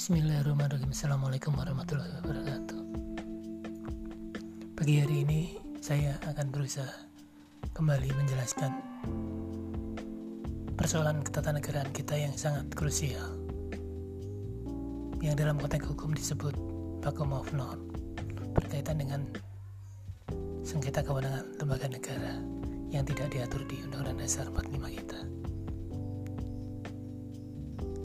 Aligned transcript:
Bismillahirrahmanirrahim 0.00 0.96
Assalamualaikum 0.96 1.52
warahmatullahi 1.60 2.08
wabarakatuh 2.24 2.78
Pagi 4.72 4.96
hari 4.96 5.28
ini 5.28 5.40
saya 5.84 6.16
akan 6.24 6.48
berusaha 6.48 6.88
kembali 7.76 8.08
menjelaskan 8.16 8.80
persoalan 10.72 11.20
ketatanegaraan 11.20 11.92
kita 11.92 12.16
yang 12.16 12.32
sangat 12.32 12.72
krusial 12.72 13.28
yang 15.20 15.36
dalam 15.36 15.60
konteks 15.60 15.84
hukum 15.92 16.16
disebut 16.16 16.56
vacuum 17.04 17.36
of 17.36 17.52
norm 17.52 17.92
berkaitan 18.56 19.04
dengan 19.04 19.28
sengketa 20.64 21.04
kewenangan 21.04 21.44
lembaga 21.60 21.92
negara 21.92 22.40
yang 22.88 23.04
tidak 23.04 23.28
diatur 23.36 23.68
di 23.68 23.76
Undang-Undang 23.84 24.24
Dasar 24.24 24.48
45 24.48 24.96
kita. 24.96 25.20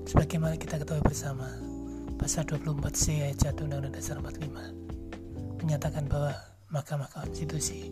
Sebagaimana 0.06 0.60
kita 0.60 0.76
ketahui 0.76 1.02
bersama, 1.02 1.75
pasal 2.16 2.48
24C 2.48 3.28
ayat 3.28 3.38
1 3.54 3.68
Undang-Undang 3.68 3.96
Dasar 4.00 4.16
45 4.24 5.62
menyatakan 5.62 6.08
bahwa 6.08 6.32
Mahkamah 6.72 7.12
Konstitusi 7.12 7.92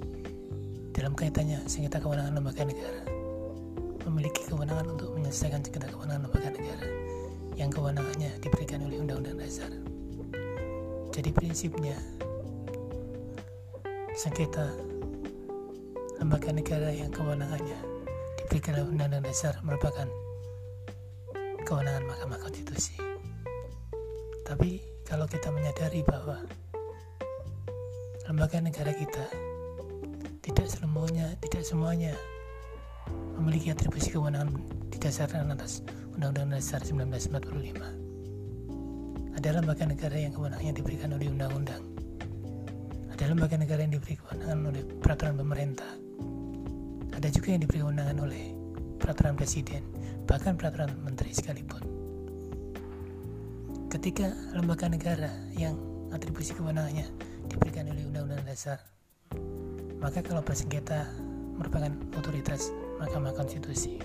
dalam 0.96 1.12
kaitannya 1.12 1.59
sengketa 1.68 1.99
kewenangan 1.99 2.40
lembaga 2.40 2.63
negara 2.63 3.04
memiliki 4.08 4.48
kewenangan 4.48 4.96
untuk 4.96 5.16
menyelesaikan 5.16 5.59
sengketa 5.63 5.91
kewenangan 5.91 6.27
lembaga 6.27 6.49
negara 6.55 6.88
yang 7.59 7.70
kewenangannya 7.70 8.32
diberikan 8.40 8.80
oleh 8.88 8.98
Undang-Undang 9.04 9.38
Dasar. 9.40 9.72
Jadi 11.13 11.30
prinsipnya 11.30 11.96
sengketa 14.18 14.71
lembaga 16.18 16.49
negara 16.55 16.90
yang 16.90 17.12
kewenangannya 17.12 17.80
diberikan 18.40 18.80
oleh 18.80 18.88
Undang-Undang 18.88 19.24
Dasar 19.27 19.54
merupakan 19.68 20.08
kewenangan 21.68 22.04
Mahkamah 22.08 22.40
Konstitusi. 22.40 23.12
Tapi 24.44 24.84
kalau 25.08 25.24
kita 25.24 25.48
menyadari 25.55 26.04
bahwa 26.04 26.44
lembaga 28.27 28.60
negara 28.60 28.91
kita 28.91 29.24
tidak 30.44 30.68
semuanya 30.68 31.32
tidak 31.40 31.63
semuanya 31.63 32.12
memiliki 33.40 33.71
atribusi 33.71 34.12
kewenangan 34.12 34.52
didasarkan 34.91 35.55
atas 35.55 35.80
Undang-Undang 36.16 36.60
Dasar 36.60 36.84
1945. 36.84 39.40
Ada 39.40 39.49
lembaga 39.60 39.84
negara 39.88 40.18
yang 40.20 40.36
kewenangannya 40.36 40.76
diberikan 40.76 41.16
oleh 41.16 41.27
undang-undang. 41.32 41.84
Ada 43.16 43.32
lembaga 43.32 43.55
negara 43.55 43.80
yang 43.82 43.96
diberi 43.96 44.20
kewenangan 44.20 44.60
oleh 44.76 44.84
peraturan 44.99 45.40
pemerintah. 45.40 45.91
Ada 47.16 47.32
juga 47.32 47.55
yang 47.55 47.64
diberi 47.64 47.80
kewenangan 47.80 48.20
oleh 48.20 48.52
peraturan 48.99 49.40
presiden, 49.40 49.88
bahkan 50.27 50.60
peraturan 50.60 50.91
menteri 50.99 51.32
sekalipun. 51.32 52.02
Ketika 53.94 54.34
lembaga 54.58 54.90
negara 54.90 55.30
yang 55.54 55.77
atribusi 56.10 56.58
kewenangannya 56.58 57.05
diberikan 57.46 57.86
oleh 57.94 58.02
Undang-Undang 58.10 58.41
Dasar, 58.41 58.82
maka 60.02 60.26
kalau 60.26 60.41
bersengketa 60.41 61.13
merupakan 61.54 61.94
otoritas 62.18 62.74
Mahkamah 62.98 63.38
Konstitusi. 63.38 64.02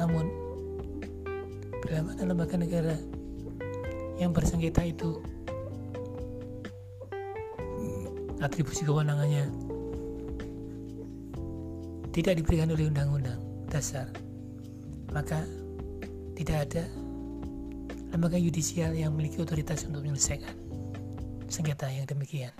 Namun, 0.00 0.32
mana 1.92 2.24
lembaga 2.24 2.56
negara 2.56 2.96
yang 4.16 4.32
bersengketa 4.32 4.80
itu 4.88 5.20
atribusi 8.40 8.88
kewenangannya 8.88 9.44
tidak 12.16 12.40
diberikan 12.40 12.72
oleh 12.72 12.88
undang-undang 12.88 13.44
dasar, 13.68 14.08
maka 15.12 15.44
tidak 16.32 16.64
ada 16.64 16.88
lembaga 18.10 18.38
yudisial 18.38 18.90
yang 18.94 19.14
memiliki 19.14 19.38
otoritas 19.38 19.86
untuk 19.86 20.02
menyelesaikan 20.02 20.54
sengketa 21.50 21.90
yang 21.90 22.06
demikian. 22.06 22.54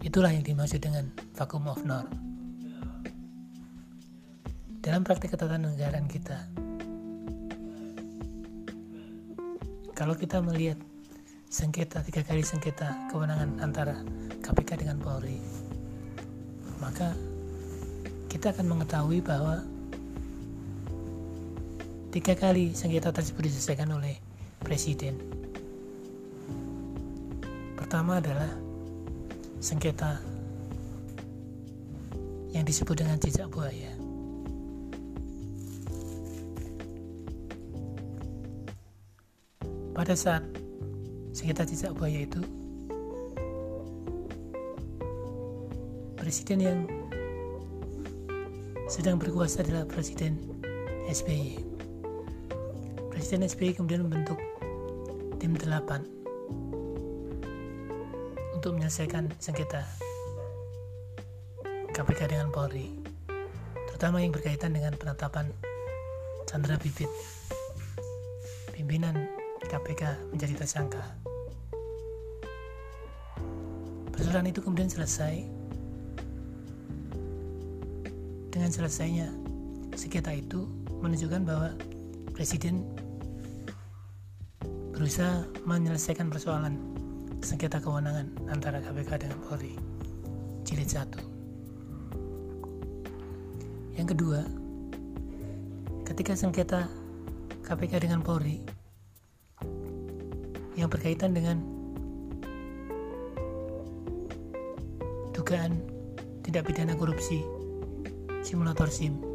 Itulah 0.00 0.32
yang 0.32 0.44
dimaksud 0.44 0.80
dengan 0.80 1.12
vacuum 1.36 1.68
of 1.68 1.84
norm. 1.84 2.08
Dalam 4.80 5.04
praktek 5.04 5.36
ketatanegaraan 5.36 6.08
kita, 6.08 6.48
kalau 9.92 10.16
kita 10.16 10.40
melihat 10.40 10.80
sengketa 11.52 12.00
tiga 12.04 12.24
kali 12.24 12.40
sengketa 12.40 13.12
kewenangan 13.12 13.60
antara 13.60 14.00
KPK 14.40 14.80
dengan 14.80 14.96
Polri, 14.96 15.36
maka 16.80 17.12
kita 18.32 18.56
akan 18.56 18.78
mengetahui 18.78 19.20
bahwa 19.20 19.60
tiga 22.08 22.32
kali 22.32 22.72
sengketa 22.72 23.12
tersebut 23.12 23.48
diselesaikan 23.48 23.92
oleh 23.92 24.16
Presiden. 24.58 25.20
Pertama 27.76 28.18
adalah 28.18 28.50
sengketa 29.60 30.18
yang 32.52 32.64
disebut 32.64 33.00
dengan 33.00 33.20
jejak 33.20 33.46
buaya. 33.52 33.92
Pada 39.94 40.14
saat 40.14 40.46
sengketa 41.34 41.66
jejak 41.66 41.92
buaya 41.94 42.22
itu, 42.22 42.42
presiden 46.14 46.58
yang 46.62 46.80
sedang 48.88 49.20
berkuasa 49.20 49.60
adalah 49.66 49.84
Presiden 49.84 50.38
SBY. 51.10 51.77
Presiden 53.18 53.50
SBY 53.50 53.74
kemudian 53.74 54.06
membentuk 54.06 54.38
tim 55.42 55.50
8 55.50 55.74
untuk 58.54 58.78
menyelesaikan 58.78 59.26
sengketa 59.42 59.82
KPK 61.90 62.30
dengan 62.30 62.54
Polri, 62.54 62.94
terutama 63.90 64.22
yang 64.22 64.30
berkaitan 64.30 64.70
dengan 64.70 64.94
penetapan 64.94 65.50
Chandra 66.46 66.78
Bibit, 66.78 67.10
pimpinan 68.70 69.26
KPK 69.66 70.30
menjadi 70.30 70.54
tersangka. 70.62 71.02
Persoalan 74.14 74.46
itu 74.46 74.62
kemudian 74.62 74.86
selesai 74.86 75.42
dengan 78.54 78.70
selesainya 78.70 79.26
sengketa 79.98 80.30
itu 80.38 80.70
menunjukkan 81.02 81.42
bahwa 81.42 81.74
Presiden 82.38 83.07
berusaha 84.98 85.46
menyelesaikan 85.62 86.26
persoalan 86.26 86.74
sengketa 87.38 87.78
kewenangan 87.78 88.34
antara 88.50 88.82
KPK 88.82 89.22
dengan 89.22 89.38
Polri. 89.46 89.78
Jilid 90.66 90.90
1 90.90 91.38
yang 93.94 94.10
kedua 94.10 94.42
ketika 96.02 96.34
sengketa 96.34 96.90
KPK 97.62 98.10
dengan 98.10 98.26
Polri 98.26 98.58
yang 100.74 100.90
berkaitan 100.90 101.30
dengan 101.30 101.62
dugaan 105.30 105.78
tindak 106.42 106.66
pidana 106.66 106.98
korupsi 106.98 107.46
simulator 108.42 108.90
SIM 108.90 109.27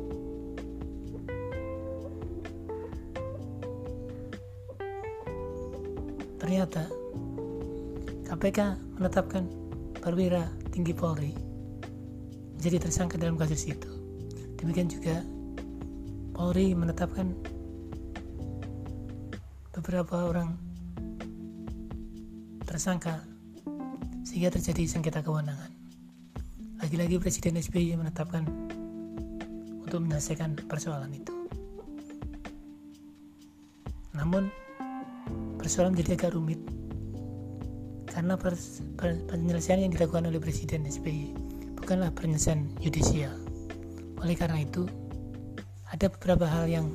ternyata 6.53 6.85
KPK 8.29 8.77
menetapkan 9.01 9.41
perwira 9.97 10.45
tinggi 10.69 10.93
Polri 10.93 11.33
menjadi 12.53 12.77
tersangka 12.77 13.17
dalam 13.17 13.41
kasus 13.41 13.65
itu. 13.65 13.89
Demikian 14.61 14.85
juga 14.85 15.17
Polri 16.29 16.77
menetapkan 16.77 17.33
beberapa 19.73 20.29
orang 20.29 20.53
tersangka 22.69 23.25
sehingga 24.21 24.53
terjadi 24.53 24.85
sengketa 24.85 25.25
kewenangan. 25.25 25.73
Lagi-lagi 26.85 27.17
Presiden 27.17 27.57
SBY 27.57 27.97
menetapkan 27.97 28.45
untuk 29.81 30.05
menyelesaikan 30.05 30.69
persoalan 30.69 31.17
itu. 31.17 31.33
Namun 34.13 34.53
persoalan 35.73 35.97
menjadi 35.97 36.21
agak 36.21 36.37
rumit 36.37 36.61
karena 38.13 38.37
penyelesaian 39.25 39.81
yang 39.81 39.89
dilakukan 39.89 40.29
oleh 40.29 40.37
Presiden 40.37 40.85
SBY 40.85 41.33
bukanlah 41.73 42.13
penyelesaian 42.13 42.69
yudisial. 42.77 43.33
Oleh 44.21 44.37
karena 44.37 44.61
itu, 44.61 44.85
ada 45.89 46.13
beberapa 46.13 46.45
hal 46.45 46.69
yang 46.69 46.93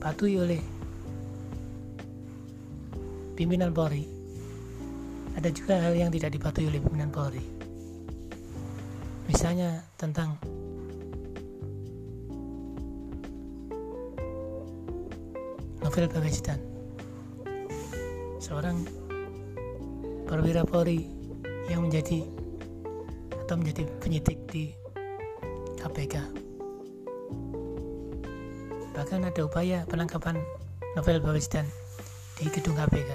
dipatuhi 0.00 0.40
oleh 0.40 0.64
pimpinan 3.36 3.68
Polri. 3.68 4.08
Ada 5.36 5.52
juga 5.52 5.76
hal 5.76 5.92
yang 5.92 6.08
tidak 6.08 6.40
dipatuhi 6.40 6.72
oleh 6.72 6.80
pimpinan 6.80 7.12
Polri. 7.12 7.44
Misalnya 9.28 9.84
tentang 10.00 10.40
Novel 15.84 16.08
Baswedan 16.08 16.56
seorang 18.40 18.88
perwira 20.24 20.64
Polri 20.64 21.04
yang 21.68 21.84
menjadi 21.84 22.24
atau 23.44 23.60
menjadi 23.60 23.84
penyidik 24.00 24.40
di 24.48 24.72
KPK 25.76 26.24
bahkan 28.96 29.28
ada 29.28 29.40
upaya 29.44 29.84
penangkapan 29.84 30.40
Novel 30.96 31.20
Baswedan 31.20 31.68
di 32.40 32.48
gedung 32.48 32.80
KPK 32.80 33.12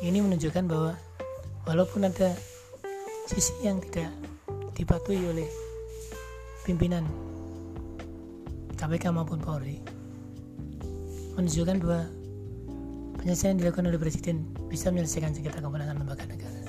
ini 0.00 0.18
menunjukkan 0.24 0.64
bahwa 0.64 0.96
walaupun 1.68 2.08
ada 2.08 2.32
sisi 3.28 3.52
yang 3.68 3.84
tidak 3.84 4.08
dipatuhi 4.72 5.28
oleh 5.28 5.48
pimpinan 6.64 7.04
KPK 8.82 9.14
maupun 9.14 9.38
Polri 9.38 9.78
menunjukkan 11.38 11.78
bahwa 11.86 12.02
penyelesaian 13.22 13.54
yang 13.54 13.60
dilakukan 13.62 13.86
oleh 13.86 14.00
Presiden 14.02 14.50
bisa 14.66 14.90
menyelesaikan 14.90 15.30
sengketa 15.30 15.62
kewenangan 15.62 16.02
lembaga 16.02 16.26
negara. 16.26 16.66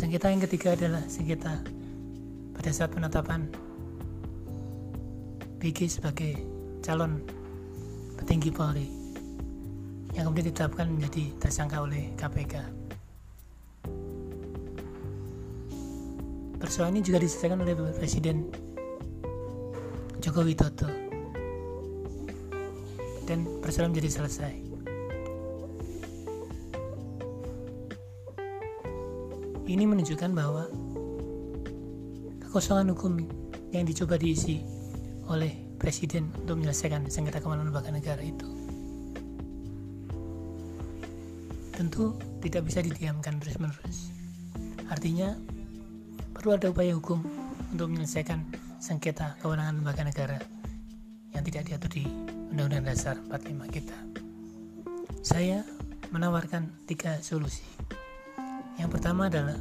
Sengketa 0.00 0.32
yang 0.32 0.40
ketiga 0.40 0.72
adalah 0.72 1.04
sengketa 1.04 1.52
pada 2.56 2.70
saat 2.72 2.88
penetapan 2.96 3.44
Bigi 5.60 5.84
sebagai 5.84 6.40
calon 6.80 7.20
petinggi 8.16 8.48
Polri 8.48 8.88
yang 10.16 10.32
kemudian 10.32 10.48
ditetapkan 10.48 10.88
menjadi 10.88 11.36
tersangka 11.44 11.84
oleh 11.84 12.08
KPK. 12.16 12.54
Persoalan 16.56 16.96
ini 16.96 17.04
juga 17.04 17.20
diselesaikan 17.20 17.60
oleh 17.60 17.76
Presiden 18.00 18.64
Joko 20.26 20.42
Widodo 20.42 20.90
dan 23.30 23.46
persoalan 23.62 23.94
menjadi 23.94 24.10
selesai. 24.10 24.54
Ini 29.70 29.86
menunjukkan 29.86 30.30
bahwa 30.34 30.66
kekosongan 32.42 32.90
hukum 32.90 33.22
yang 33.70 33.86
dicoba 33.86 34.18
diisi 34.18 34.66
oleh 35.30 35.78
Presiden 35.78 36.34
untuk 36.42 36.58
menyelesaikan 36.58 37.06
sengketa 37.06 37.38
kewenangan 37.38 37.70
lembaga 37.70 37.94
negara 37.94 38.18
itu 38.26 38.50
tentu 41.70 42.18
tidak 42.42 42.66
bisa 42.66 42.82
didiamkan 42.82 43.38
terus-menerus. 43.38 44.10
Artinya, 44.90 45.38
perlu 46.34 46.58
ada 46.58 46.74
upaya 46.74 46.98
hukum 46.98 47.22
untuk 47.70 47.94
menyelesaikan 47.94 48.65
sengketa 48.86 49.34
kewenangan 49.42 49.82
lembaga 49.82 50.06
negara 50.06 50.38
yang 51.34 51.42
tidak 51.42 51.66
diatur 51.66 51.90
di 51.90 52.06
Undang-Undang 52.54 52.86
Dasar 52.86 53.18
45 53.18 53.74
kita. 53.74 53.98
Saya 55.26 55.66
menawarkan 56.14 56.86
tiga 56.86 57.18
solusi. 57.18 57.66
Yang 58.78 58.94
pertama 58.94 59.26
adalah 59.26 59.58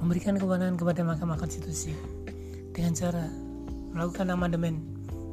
memberikan 0.00 0.40
kewenangan 0.40 0.80
kepada 0.80 1.04
Mahkamah 1.04 1.36
Konstitusi 1.36 1.92
dengan 2.72 2.96
cara 2.96 3.28
melakukan 3.92 4.32
amandemen 4.32 4.80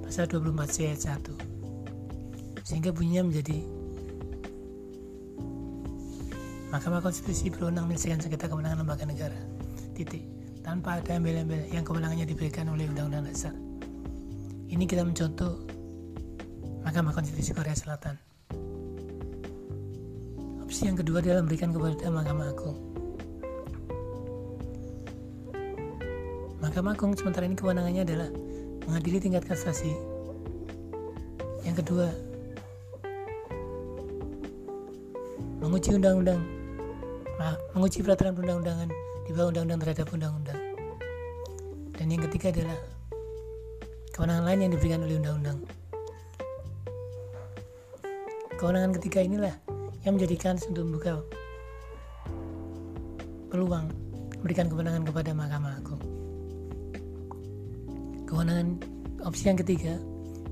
pasal 0.03 0.27
24 0.27 0.68
C 0.68 0.77
ayat 0.91 1.23
1 1.23 2.68
sehingga 2.68 2.91
bunyinya 2.91 3.31
menjadi 3.31 3.63
Mahkamah 6.75 7.00
Konstitusi 7.00 7.47
berwenang 7.47 7.88
menyelesaikan 7.88 8.19
sengketa 8.19 8.51
kewenangan 8.51 8.83
lembaga 8.83 9.07
negara. 9.07 9.39
Titik. 9.95 10.36
Tanpa 10.67 10.99
ada 10.99 11.15
embel-embel 11.15 11.71
yang 11.71 11.87
kewenangannya 11.87 12.27
diberikan 12.27 12.67
oleh 12.67 12.91
Undang-Undang 12.91 13.31
Dasar. 13.31 13.55
Ini 14.67 14.83
kita 14.83 15.07
mencontoh 15.07 15.63
Mahkamah 16.83 17.15
Konstitusi 17.15 17.55
Korea 17.55 17.71
Selatan. 17.71 18.19
Opsi 20.59 20.91
yang 20.91 20.99
kedua 20.99 21.23
adalah 21.23 21.39
memberikan 21.39 21.71
kepada 21.71 22.11
Mahkamah 22.11 22.51
Agung. 22.51 22.75
Mahkamah 26.59 26.99
Agung 26.99 27.15
sementara 27.15 27.47
ini 27.47 27.55
kewenangannya 27.55 28.03
adalah 28.03 28.27
mengadili 28.91 29.23
tingkat 29.23 29.47
kasasi. 29.47 29.95
Yang 31.63 31.79
kedua, 31.79 32.11
menguji 35.63 35.95
undang-undang 35.95 36.43
menguji 37.71 38.03
peraturan 38.03 38.35
perundang-undangan 38.35 38.91
di 39.27 39.35
bawah 39.35 39.51
undang-undang 39.51 39.79
terhadap 39.83 40.07
undang-undang. 40.15 40.59
Dan 42.00 42.07
yang 42.07 42.24
ketiga 42.31 42.56
adalah 42.56 42.79
kewenangan 44.15 44.44
lain 44.47 44.59
yang 44.63 44.71
diberikan 44.71 45.00
oleh 45.03 45.15
undang-undang. 45.19 45.59
Kewenangan 48.57 48.91
ketiga 48.97 49.19
inilah 49.21 49.56
yang 50.07 50.15
menjadikan 50.15 50.56
untuk 50.71 50.83
membuka 50.88 51.13
peluang 53.51 53.91
memberikan 54.39 54.71
kewenangan 54.71 55.03
kepada 55.03 55.31
Mahkamah 55.35 55.73
Agung. 55.75 56.01
Kewenangan 58.23 58.68
opsi 59.27 59.44
yang 59.51 59.59
ketiga 59.59 59.94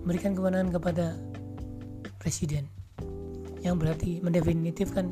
memberikan 0.03 0.35
kewenangan 0.35 0.69
kepada 0.75 1.05
Presiden 2.19 2.65
yang 3.61 3.77
berarti 3.77 4.21
mendefinitifkan 4.21 5.09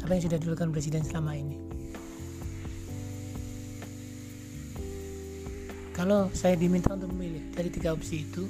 apa 0.00 0.16
yang 0.16 0.22
sudah 0.24 0.38
dilakukan 0.40 0.72
presiden 0.72 1.04
selama 1.04 1.36
ini. 1.36 1.71
Kalau 5.92 6.32
saya 6.32 6.56
diminta 6.56 6.96
untuk 6.96 7.12
memilih 7.12 7.52
dari 7.52 7.68
tiga 7.68 7.92
opsi 7.92 8.24
itu, 8.24 8.48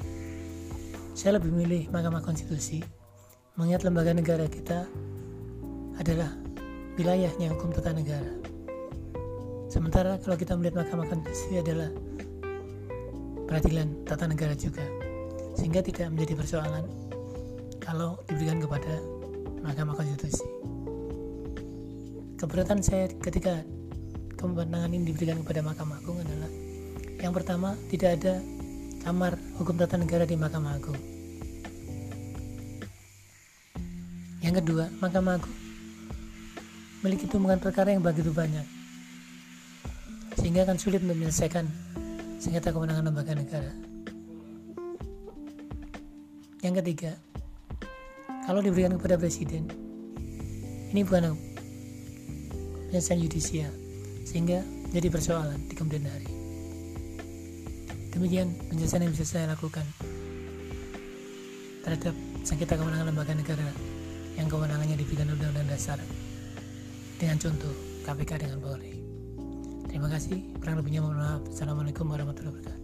saya 1.13 1.37
lebih 1.43 1.51
memilih 1.51 1.91
Mahkamah 1.91 2.23
Konstitusi, 2.23 2.79
mengingat 3.59 3.83
lembaga 3.83 4.15
negara 4.15 4.47
kita 4.47 4.87
adalah 5.99 6.31
wilayahnya 6.95 7.51
hukum 7.53 7.75
tata 7.75 7.91
negara. 7.93 8.31
Sementara 9.67 10.23
kalau 10.23 10.39
kita 10.39 10.55
melihat 10.55 10.87
Mahkamah 10.87 11.11
Konstitusi 11.11 11.59
adalah 11.59 11.91
peradilan 13.51 13.91
tata 14.07 14.31
negara 14.31 14.55
juga, 14.55 14.87
sehingga 15.59 15.83
tidak 15.83 16.15
menjadi 16.15 16.39
persoalan 16.39 16.87
kalau 17.83 18.23
diberikan 18.31 18.63
kepada 18.63 19.03
Mahkamah 19.67 19.99
Konstitusi. 19.99 20.47
Keberatan 22.39 22.79
saya 22.87 23.11
ketika 23.19 23.67
kewenangan 24.39 24.95
ini 24.95 25.11
diberikan 25.11 25.43
kepada 25.43 25.61
Mahkamah 25.63 25.99
Agung 25.99 26.19
adalah 26.23 26.51
yang 27.23 27.31
pertama 27.31 27.79
tidak 27.87 28.19
ada 28.19 28.43
kamar 29.07 29.39
hukum 29.55 29.79
tata 29.79 29.95
negara 29.95 30.27
di 30.27 30.35
Mahkamah 30.35 30.75
Agung 30.75 30.99
yang 34.43 34.59
kedua 34.59 34.91
Mahkamah 34.99 35.39
Agung 35.39 35.55
memiliki 36.99 37.31
tumpukan 37.31 37.63
perkara 37.63 37.95
yang 37.95 38.03
begitu 38.03 38.35
banyak 38.35 38.67
sehingga 40.35 40.67
akan 40.67 40.83
sulit 40.83 40.99
untuk 41.07 41.15
menyelesaikan 41.15 41.71
sengketa 42.43 42.75
kewenangan 42.75 43.07
lembaga 43.07 43.39
negara 43.39 43.71
yang 46.67 46.75
ketiga 46.83 47.15
kalau 48.51 48.59
diberikan 48.59 48.99
kepada 48.99 49.15
presiden 49.15 49.71
ini 50.91 51.07
bukan 51.07 51.39
penyelesaian 52.91 53.23
yudisial 53.23 53.73
sehingga 54.27 54.61
jadi 54.93 55.09
persoalan 55.09 55.57
di 55.71 55.75
kemudian 55.75 56.05
hari. 56.05 56.42
Demikian 58.13 58.53
penjelasan 58.69 59.09
yang 59.09 59.13
bisa 59.17 59.25
saya 59.25 59.49
lakukan 59.49 59.85
terhadap 61.83 62.15
sengketa 62.45 62.77
kewenangan 62.77 63.09
lembaga 63.09 63.33
negara 63.33 63.69
yang 64.37 64.47
kewenangannya 64.53 65.01
diberikan 65.01 65.33
Undang-Undang 65.33 65.69
Dasar 65.73 65.99
dengan 67.17 67.41
contoh 67.41 67.73
KPK 68.05 68.31
dengan 68.45 68.59
Polri. 68.61 68.95
Terima 69.89 70.09
kasih. 70.13 70.39
Kurang 70.61 70.81
lebihnya 70.81 71.01
mohon 71.05 71.19
maaf. 71.21 71.43
Assalamualaikum 71.53 72.09
warahmatullahi 72.09 72.53
wabarakatuh. 72.53 72.82